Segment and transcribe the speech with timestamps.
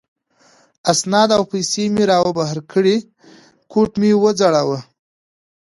[0.91, 2.97] اسناد او پیسې را وبهر کړې،
[3.71, 4.79] کوټ مې و ځړاوه.